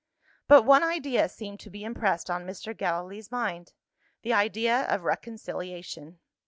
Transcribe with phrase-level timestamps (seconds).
[0.47, 2.75] But one idea seemed to be impressed on Mr.
[2.75, 3.73] Gallilee's mind
[4.23, 6.17] the idea of reconciliation.